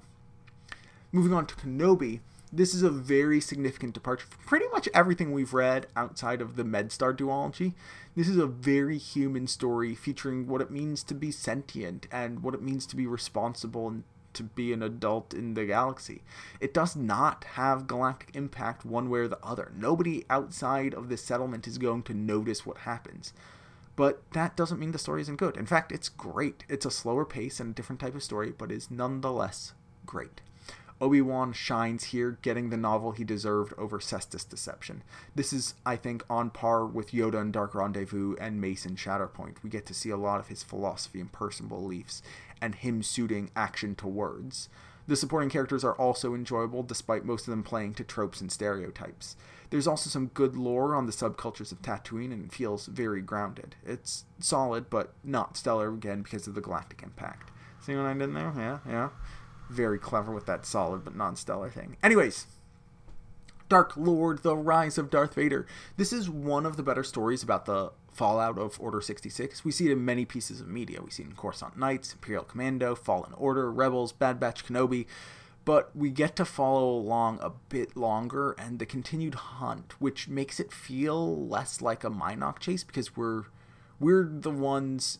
[1.11, 2.19] Moving on to Kenobi,
[2.51, 6.63] this is a very significant departure from pretty much everything we've read outside of the
[6.63, 7.73] MedStar duology.
[8.15, 12.55] This is a very human story featuring what it means to be sentient and what
[12.55, 16.21] it means to be responsible and to be an adult in the galaxy.
[16.59, 19.71] It does not have galactic impact one way or the other.
[19.75, 23.33] Nobody outside of this settlement is going to notice what happens.
[23.95, 25.57] But that doesn't mean the story isn't good.
[25.57, 26.63] In fact, it's great.
[26.69, 29.73] It's a slower pace and a different type of story, but is nonetheless
[30.05, 30.41] great.
[31.01, 35.01] Obi-Wan shines here, getting the novel he deserved over Cestus Deception.
[35.33, 39.63] This is, I think, on par with Yoda and Dark Rendezvous and Mace Shatterpoint.
[39.63, 42.21] We get to see a lot of his philosophy and personal beliefs,
[42.61, 44.67] and him suiting action to words.
[45.07, 49.37] The supporting characters are also enjoyable, despite most of them playing to tropes and stereotypes.
[49.69, 53.75] There's also some good lore on the subcultures of Tatooine, and it feels very grounded.
[53.85, 57.51] It's solid, but not stellar, again, because of the galactic impact.
[57.81, 58.53] See what I did there?
[58.57, 59.09] Yeah, yeah
[59.69, 61.97] very clever with that solid but non-stellar thing.
[62.03, 62.47] Anyways,
[63.69, 65.67] Dark Lord, The Rise of Darth Vader.
[65.95, 69.63] This is one of the better stories about the fallout of Order 66.
[69.63, 71.01] We see it in many pieces of media.
[71.03, 75.05] We see it in Coruscant Knights, Imperial Commando, Fallen Order, Rebels, Bad Batch, Kenobi.
[75.65, 80.59] But we get to follow along a bit longer and the continued hunt, which makes
[80.59, 83.43] it feel less like a Mynock chase because we're
[83.99, 85.19] we're the ones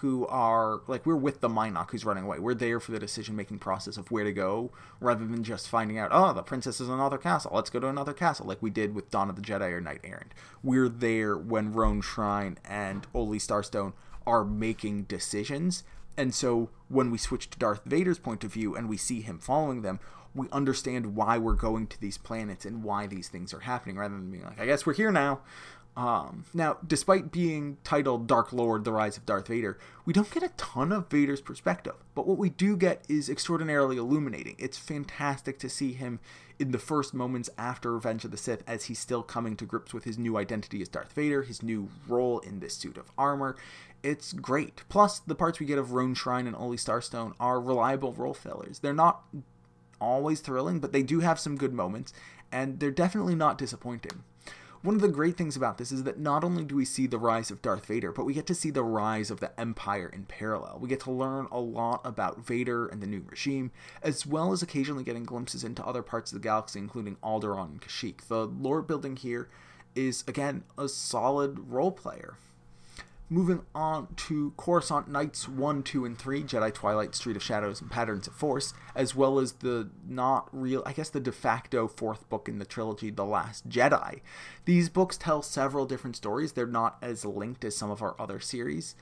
[0.00, 2.38] who are like we're with the Mynock who's running away.
[2.38, 5.98] We're there for the decision making process of where to go, rather than just finding
[5.98, 7.52] out, oh, the princess is in another castle.
[7.54, 10.00] Let's go to another castle, like we did with Dawn of the Jedi or Knight
[10.04, 10.32] Errant.
[10.62, 13.92] We're there when Roan Shryne and Olee Starstone
[14.26, 15.84] are making decisions,
[16.16, 19.38] and so when we switch to Darth Vader's point of view and we see him
[19.38, 20.00] following them,
[20.34, 24.14] we understand why we're going to these planets and why these things are happening, rather
[24.14, 25.40] than being like, I guess we're here now.
[25.98, 30.44] Um, now, despite being titled Dark Lord, The Rise of Darth Vader, we don't get
[30.44, 34.54] a ton of Vader's perspective, but what we do get is extraordinarily illuminating.
[34.60, 36.20] It's fantastic to see him
[36.56, 39.92] in the first moments after Revenge of the Sith as he's still coming to grips
[39.92, 43.56] with his new identity as Darth Vader, his new role in this suit of armor.
[44.04, 44.84] It's great.
[44.88, 48.78] Plus, the parts we get of Roan Shryne and Olee Starstone are reliable role fillers.
[48.78, 49.24] They're not
[50.00, 52.12] always thrilling, but they do have some good moments,
[52.52, 54.22] and they're definitely not disappointing.
[54.82, 57.18] One of the great things about this is that not only do we see the
[57.18, 60.24] rise of Darth Vader, but we get to see the rise of the Empire in
[60.24, 60.78] parallel.
[60.80, 63.72] We get to learn a lot about Vader and the new regime,
[64.04, 67.82] as well as occasionally getting glimpses into other parts of the galaxy, including Alderaan and
[67.82, 68.28] Kashyyyk.
[68.28, 69.48] The lore building here
[69.96, 72.36] is, again, a solid role player.
[73.30, 77.90] Moving on to Coruscant Knights 1, 2, and 3, Jedi Twilight, Street of Shadows, and
[77.90, 82.26] Patterns of Force, as well as the not real, I guess the de facto fourth
[82.30, 84.22] book in the trilogy, The Last Jedi.
[84.64, 86.52] These books tell several different stories.
[86.52, 88.94] They're not as linked as some of our other series.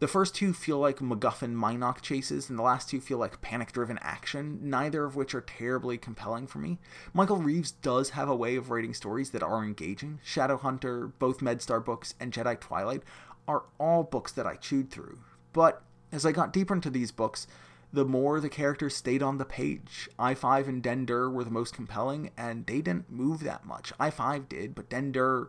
[0.00, 3.70] The first two feel like MacGuffin Mynock chases, and the last two feel like panic
[3.70, 6.78] driven action, neither of which are terribly compelling for me.
[7.12, 10.18] Michael Reaves does have a way of writing stories that are engaging.
[10.24, 13.02] Shadowhunter, both MedStar books, and Jedi Twilight
[13.50, 15.18] are all books that I chewed through.
[15.52, 15.82] But
[16.12, 17.48] as I got deeper into these books,
[17.92, 20.08] the more the characters stayed on the page.
[20.18, 23.92] I 5 and Den Dhur were the most compelling, and they didn't move that much.
[23.98, 25.48] I 5 did, but Den Dhur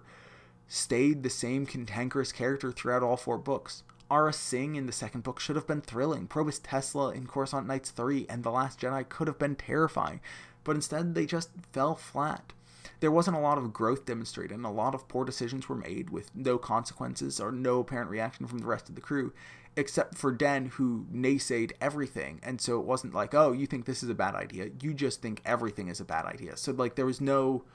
[0.68, 3.84] stayed the same cantankerous character throughout all four books.
[4.10, 6.28] Aurra Sing in the second book should have been thrilling.
[6.28, 10.22] Probus Tesla in Coruscant Knights 3 and The Last Jedi could have been terrifying,
[10.64, 12.54] but instead they just fell flat.
[13.02, 16.12] There wasn't a lot of growth demonstrated, and a lot of poor decisions were made
[16.12, 19.34] with no consequences or no apparent reaction from the rest of the crew,
[19.76, 22.40] except for Den, who naysayed everything.
[22.44, 24.70] And so it wasn't like, oh, you think this is a bad idea.
[24.82, 26.56] You just think everything is a bad idea.
[26.56, 27.66] So, like, there was no.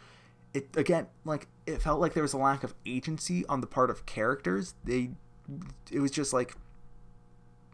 [0.54, 3.90] It, again, like, it felt like there was a lack of agency on the part
[3.90, 4.74] of characters.
[4.84, 5.10] They.
[5.90, 6.54] It was just like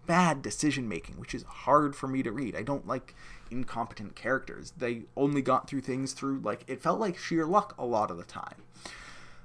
[0.06, 2.56] bad decision making, which is hard for me to read.
[2.56, 3.14] I don't like
[3.52, 4.72] incompetent characters.
[4.76, 8.16] They only got through things through, like, it felt like sheer luck a lot of
[8.16, 8.62] the time.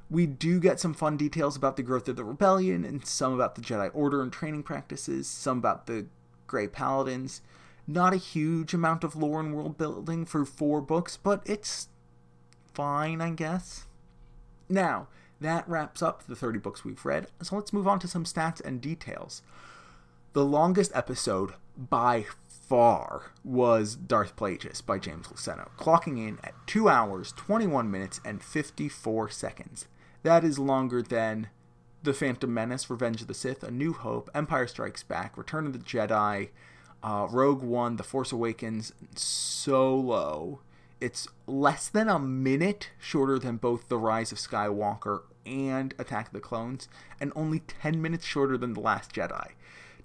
[0.10, 3.56] We do get some fun details about the growth of the rebellion and some about
[3.56, 6.08] the Jedi Order and training practices, some about the
[6.48, 7.42] Grey Paladins.
[7.86, 11.90] Not a huge amount of lore and world building for four books, but it's
[12.74, 13.86] fine, I guess.
[14.70, 15.08] Now,
[15.40, 18.62] that wraps up the 30 books we've read, so let's move on to some stats
[18.64, 19.42] and details.
[20.34, 22.26] The longest episode by
[22.68, 28.44] far was Darth Plagueis by James Luceno, clocking in at 2 hours, 21 minutes, and
[28.44, 29.88] 54 seconds.
[30.24, 31.50] That is longer than
[32.04, 35.74] The Phantom Menace, Revenge of the Sith, A New Hope, Empire Strikes Back, Return of
[35.74, 36.50] the Jedi,
[37.02, 40.60] uh, Rogue One, The Force Awakens, Solo.
[41.00, 46.34] It's less than a minute shorter than both The Rise of Skywalker and Attack of
[46.34, 46.90] the Clones,
[47.22, 49.52] and only 10 minutes shorter than The Last Jedi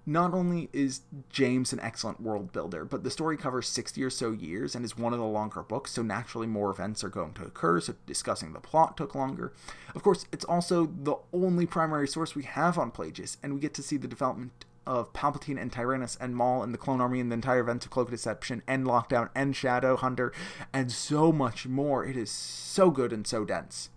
[0.05, 4.33] not only is James an excellent world builder, but the story covers 60 or so
[4.33, 7.45] years and is one of the longer books, so naturally more events are going to
[7.45, 9.53] occur, so discussing the plot took longer.
[9.95, 13.75] Of course, it's also the only primary source we have on Plagueis, and we get
[13.75, 17.31] to see the development of Palpatine and Tyrannus and Maul and the Clone Army and
[17.31, 20.33] the entire events of Cloak Deception and Lockdown and Shadow Hunter
[20.73, 22.05] and so much more.
[22.05, 23.91] It is so good and so dense.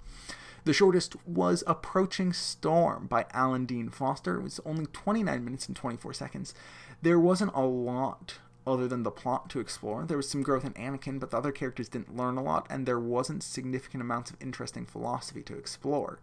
[0.66, 4.38] The shortest was Approaching Storm by Alan Dean Foster.
[4.38, 6.56] It was only 29 minutes and 24 seconds.
[7.04, 10.06] There wasn't a lot other than the plot to explore.
[10.06, 12.88] There was some growth in Anakin, but the other characters didn't learn a lot, and
[12.88, 16.20] there wasn't significant amounts of interesting philosophy to explore.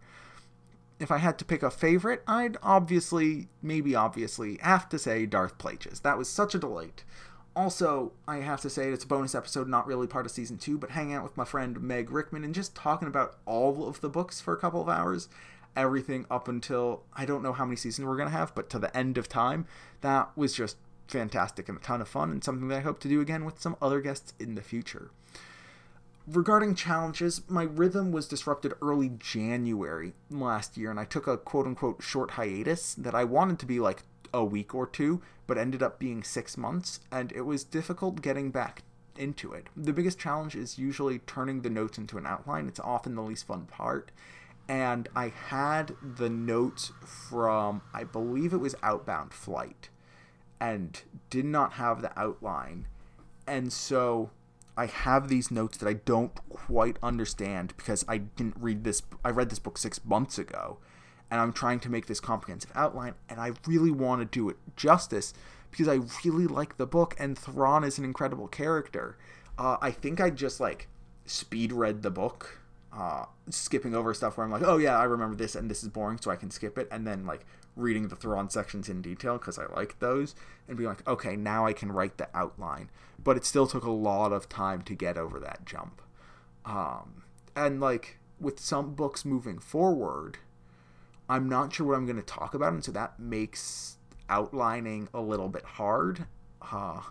[0.99, 5.57] If I had to pick a favorite, I'd obviously, maybe obviously, have to say Darth
[5.57, 6.01] Plagueis.
[6.01, 7.05] That was such a delight.
[7.55, 10.77] Also, I have to say it's a bonus episode, not really part of season two,
[10.77, 14.09] but hanging out with my friend Meg Rickman and just talking about all of the
[14.09, 15.29] books for a couple of hours,
[15.75, 18.95] everything up until I don't know how many seasons we're gonna have, but to the
[18.97, 19.67] end of time,
[20.01, 23.07] that was just fantastic and a ton of fun, and something that I hope to
[23.07, 25.11] do again with some other guests in the future.
[26.25, 31.67] Regarding challenges, my rhythm was disrupted early January last year, and I took a quote
[31.67, 35.83] unquote short hiatus that I wanted to be like a week or two, but ended
[35.83, 38.83] up being six months, and it was difficult getting back
[39.15, 39.67] into it.
[39.75, 43.45] The biggest challenge is usually turning the notes into an outline, it's often the least
[43.45, 44.11] fun part.
[44.67, 49.89] And I had the notes from, I believe it was Outbound Flight,
[50.59, 52.87] and did not have the outline.
[53.45, 54.31] And so
[54.77, 59.03] I have these notes that I don't quite understand because I didn't read this.
[59.23, 60.77] I read this book six months ago,
[61.33, 64.57] and I'm trying to make this comprehensive outline, and I really want to do it
[64.75, 65.33] justice
[65.71, 69.17] because I really like the book, and Thrawn is an incredible character.
[69.57, 70.89] Uh, I think I just like
[71.25, 72.59] speed read the book,
[72.95, 75.89] uh, skipping over stuff where I'm like, oh yeah, I remember this, and this is
[75.89, 79.39] boring, so I can skip it, and then like reading the Thrawn sections in detail
[79.39, 80.35] because I like those,
[80.67, 82.91] and be like, okay, now I can write the outline.
[83.17, 85.99] But it still took a lot of time to get over that jump.
[86.63, 87.23] Um,
[87.55, 90.37] and like with some books moving forward,
[91.29, 93.97] I'm not sure what I'm going to talk about, and so that makes
[94.29, 96.25] outlining a little bit hard.
[96.61, 97.01] Uh,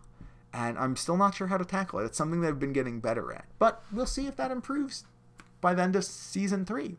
[0.53, 2.05] and I'm still not sure how to tackle it.
[2.05, 3.47] It's something that I've been getting better at.
[3.59, 5.05] But we'll see if that improves
[5.61, 6.99] by the end of season three.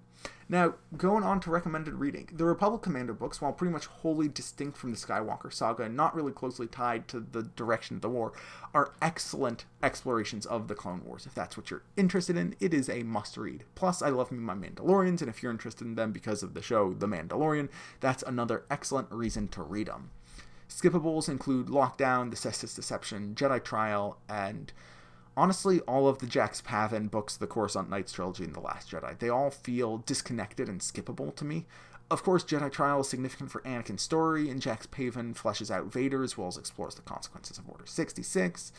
[0.49, 4.77] Now, going on to recommended reading, the Republic Commando books, while pretty much wholly distinct
[4.77, 8.33] from the Skywalker saga and not really closely tied to the direction of the war,
[8.73, 11.25] are excellent explorations of the Clone Wars.
[11.25, 13.63] If that's what you're interested in, it is a must read.
[13.73, 16.61] Plus, I love me my Mandalorians, and if you're interested in them because of the
[16.61, 20.11] show The Mandalorian, that's another excellent reason to read them.
[20.69, 24.73] Skippables include Lockdown, The Cestus Deception, Jedi Trial, and
[25.35, 29.17] honestly, all of the Jax Pavan books, the Coruscant Nights trilogy, and The Last Jedi,
[29.19, 31.65] they all feel disconnected and skippable to me.
[32.11, 36.23] Of course, Jedi Trial is significant for Anakin's story, and Jax Pavan fleshes out Vader
[36.23, 38.71] as well as explores the consequences of Order 66.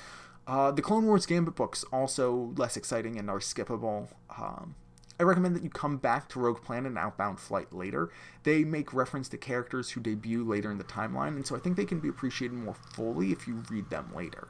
[0.47, 4.09] Uh, the Clone Wars Gambit books also less exciting and are skippable.
[4.39, 4.75] Um,
[5.19, 8.11] I recommend that you come back to Rogue Planet and Outbound Flight later.
[8.43, 11.77] They make reference to characters who debut later in the timeline, and so I think
[11.77, 14.49] they can be appreciated more fully if you read them later.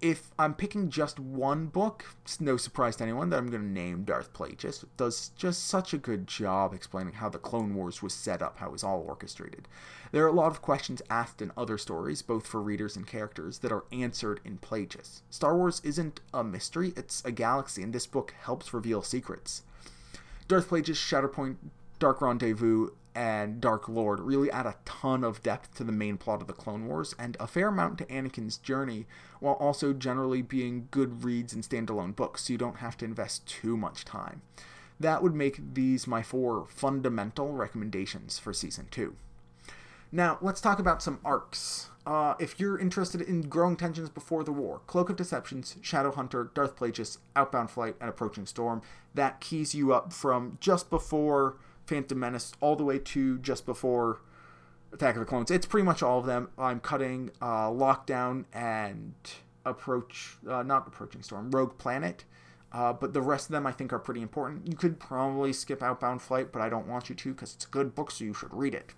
[0.00, 3.68] If I'm picking just one book, it's no surprise to anyone that I'm going to
[3.68, 4.82] name Darth Plagueis.
[4.82, 8.58] It does just such a good job explaining how the Clone Wars was set up,
[8.58, 9.68] how it was all orchestrated.
[10.12, 13.58] There are a lot of questions asked in other stories, both for readers and characters,
[13.58, 15.20] that are answered in Plagueis.
[15.28, 19.62] Star Wars isn't a mystery, it's a galaxy, and this book helps reveal secrets.
[20.48, 21.56] Darth Plagueis, Shatterpoint,
[21.98, 26.40] Dark Rendezvous, and Dark Lord really add a ton of depth to the main plot
[26.40, 29.06] of the Clone Wars and a fair amount to Anakin's journey,
[29.40, 33.46] while also generally being good reads and standalone books, so you don't have to invest
[33.46, 34.42] too much time.
[34.98, 39.14] That would make these my four fundamental recommendations for Season 2.
[40.12, 41.88] Now, let's talk about some arcs.
[42.04, 46.50] Uh, if you're interested in growing tensions before the war, Cloak of Deceptions, Shadow Hunter,
[46.54, 48.82] Darth Plagueis, Outbound Flight, and Approaching Storm,
[49.14, 51.56] that keys you up from just before
[51.90, 54.20] Phantom Menace all the way to just before
[54.92, 55.50] Attack of the Clones.
[55.50, 56.48] It's pretty much all of them.
[56.56, 59.14] I'm cutting uh, Lockdown and
[59.66, 62.24] Approach, uh, not Approaching Storm, Rogue Planet.
[62.72, 64.68] Uh, but the rest of them I think are pretty important.
[64.68, 67.68] You could probably skip Outbound Flight, but I don't want you to because it's a
[67.68, 68.94] good book, so you should read it.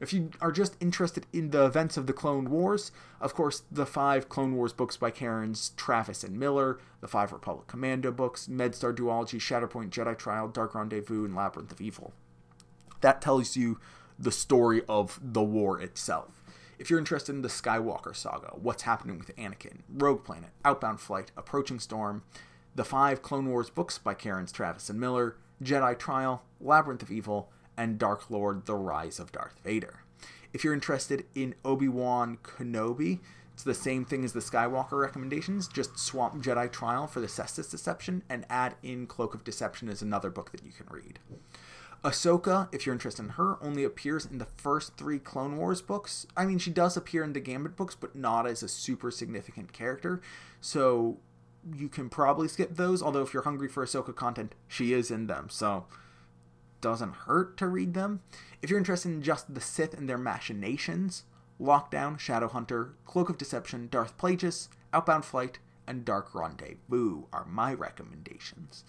[0.00, 3.84] If you are just interested in the events of the Clone Wars, of course, the
[3.84, 8.94] five Clone Wars books by Karens Traviss and Miller, the five Republic Commando books, MedStar
[8.94, 12.12] Duology, Shatterpoint, Jedi Trial, Dark Rendezvous, and Labyrinth of Evil
[13.00, 13.78] that tells you
[14.18, 16.42] the story of the war itself.
[16.78, 21.30] If you're interested in the Skywalker saga, what's happening with Anakin, Rogue Planet, Outbound Flight,
[21.36, 22.22] Approaching Storm,
[22.74, 27.50] the five Clone Wars books by Karens Traviss and Miller, Jedi Trial, Labyrinth of Evil,
[27.76, 30.00] and Dark Lord The Rise of Darth Vader.
[30.52, 33.20] If you're interested in Obi Wan Kenobi,
[33.54, 37.70] it's the same thing as the Skywalker recommendations, just swap Jedi Trial for the Cestus
[37.70, 41.18] Deception and add in Cloak of Deception as another book that you can read.
[42.06, 46.24] Ahsoka, if you're interested in her, only appears in the first three Clone Wars books.
[46.36, 49.72] I mean, she does appear in the Gambit books, but not as a super significant
[49.72, 50.20] character.
[50.60, 51.18] So
[51.76, 53.02] you can probably skip those.
[53.02, 55.48] Although, if you're hungry for Ahsoka content, she is in them.
[55.50, 55.86] So
[56.80, 58.20] doesn't hurt to read them.
[58.62, 61.24] If you're interested in just the Sith and their machinations,
[61.60, 68.84] Lockdown, Shadowhunter, Cloak of Deception, Darth Plagueis, Outbound Flight, and Dark Rendezvous are my recommendations.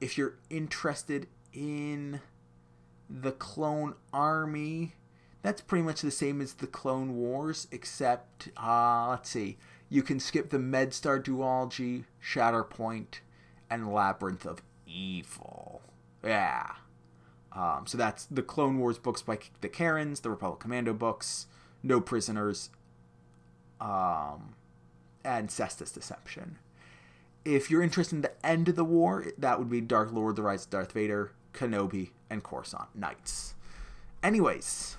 [0.00, 2.20] If you're interested in
[3.20, 4.94] the Clone Army.
[5.42, 9.58] That's pretty much the same as the Clone Wars, except, uh, let's see,
[9.88, 13.20] you can skip the MedStar duology, Shatterpoint,
[13.68, 15.82] and Labyrinth of Evil.
[16.24, 16.70] Yeah.
[17.54, 21.46] Um, so that's the Clone Wars books by the Karens, the Republic Commando books,
[21.82, 22.70] No Prisoners,
[23.80, 24.54] um,
[25.24, 26.58] and Cestus Deception.
[27.44, 30.42] If you're interested in the end of the war, that would be Dark Lord, The
[30.42, 33.54] Rise of Darth Vader, Kenobi, and Coruscant Nights.
[34.22, 34.96] Anyways,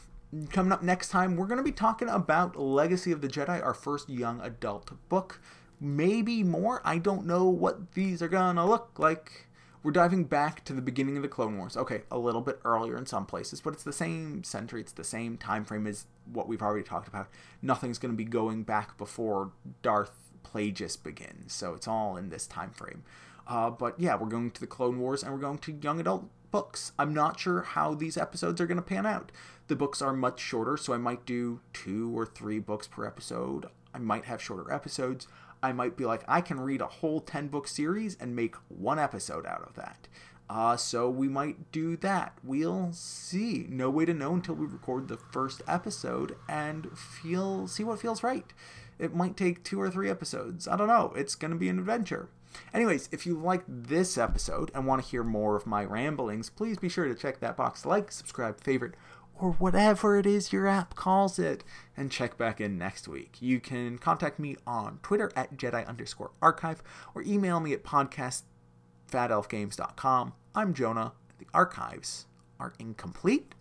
[0.50, 3.74] coming up next time, we're going to be talking about Legacy of the Jedi, our
[3.74, 5.42] first young adult book.
[5.80, 6.82] Maybe more.
[6.86, 9.48] I don't know what these are going to look like.
[9.84, 11.76] We're diving back to the beginning of the Clone Wars.
[11.76, 15.04] Okay, a little bit earlier in some places, but it's the same century, it's the
[15.04, 17.28] same time frame as what we've already talked about.
[17.62, 19.52] Nothing's going to be going back before
[19.82, 23.04] Darth Plagueis begins, so it's all in this time frame.
[23.46, 26.30] Uh, but yeah, we're going to the Clone Wars and we're going to young adult
[26.54, 26.92] books.
[27.00, 29.32] I'm not sure how these episodes are going to pan out.
[29.68, 33.66] The books are much shorter, so I might do two or three books per episode.
[33.92, 35.28] I might have shorter episodes.
[35.64, 39.00] I might be like, I can read a whole 10 book series and make one
[39.00, 40.08] episode out of that.
[40.48, 42.38] Uh, so we might do that.
[42.44, 43.66] We'll see.
[43.68, 48.22] No way to know until we record the first episode and feel see what feels
[48.22, 48.54] right.
[49.00, 50.68] It might take two or three episodes.
[50.68, 51.14] I don't know.
[51.16, 52.30] It's going to be an adventure.
[52.74, 56.78] Anyways, if you liked this episode and want to hear more of my ramblings, please
[56.78, 58.94] be sure to check that box, like, subscribe, favorite,
[59.36, 61.64] or whatever it is your app calls it,
[61.98, 63.38] and check back in next week.
[63.40, 66.84] You can contact me on Twitter at Jedi underscore archive
[67.16, 70.34] or email me at podcastfadelfgames.com.
[70.56, 71.14] I'm Jonah.
[71.40, 72.26] The archives
[72.60, 73.56] are incomplete